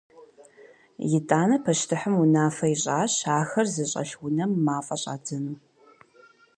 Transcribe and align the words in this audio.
Итӏанэ 1.17 1.57
пащтыхьым 1.63 2.15
унафэ 2.21 2.67
ищӏащ 2.73 3.13
ахэр 3.39 3.67
зыщӏэлъ 3.73 4.15
унэм 4.25 4.51
мафӏэ 4.65 4.95
щӏадзэну. 5.01 5.57